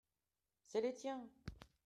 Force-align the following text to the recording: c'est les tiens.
c'est 0.65 0.81
les 0.81 0.95
tiens. 0.95 1.27